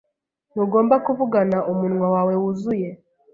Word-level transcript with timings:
Ntugomba 0.53 0.95
kuvugana 1.05 1.57
umunwa 1.71 2.07
wawe 2.15 2.33
wuzuye. 2.41 2.89